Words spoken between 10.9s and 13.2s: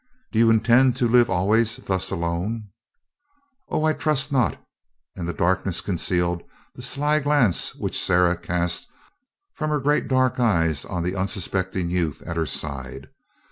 the unsuspecting youth at her side.